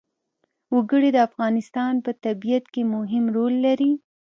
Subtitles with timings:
[0.75, 3.91] وګړي د افغانستان په طبیعت کې مهم رول لري.